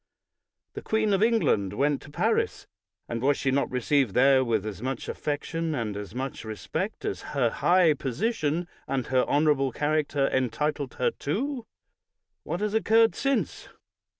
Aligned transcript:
The 0.73 0.81
queen 0.81 1.13
of 1.13 1.21
England 1.21 1.73
went 1.73 2.01
to 2.01 2.09
Paris, 2.09 2.65
and 3.07 3.21
was 3.21 3.37
she 3.37 3.51
not 3.51 3.69
received 3.69 4.15
there 4.15 4.43
with 4.43 4.65
as 4.65 4.81
much 4.81 5.07
affection 5.07 5.75
and 5.75 5.95
as 5.95 6.15
much 6.15 6.43
respect 6.43 7.05
as 7.05 7.21
her 7.37 7.51
high 7.51 7.93
position 7.93 8.67
and 8.87 9.05
her 9.05 9.23
honor 9.27 9.51
able 9.51 9.71
character 9.71 10.27
entitled 10.29 10.95
her 10.95 11.11
to? 11.11 11.67
What 12.41 12.61
has 12.61 12.73
occurred 12.73 13.13
since? 13.13 13.69